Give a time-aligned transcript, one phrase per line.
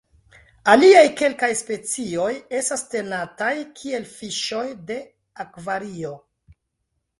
[0.71, 5.01] Aliaj kelkaj specioj estas tenataj kiel fiŝoj de
[5.47, 6.19] akvario.